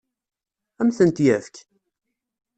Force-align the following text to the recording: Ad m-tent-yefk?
Ad 0.79 0.85
m-tent-yefk? 0.87 1.55